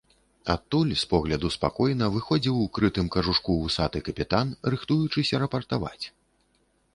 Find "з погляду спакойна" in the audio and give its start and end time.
1.01-2.07